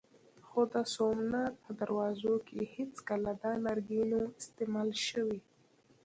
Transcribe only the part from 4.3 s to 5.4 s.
استعمال شوی.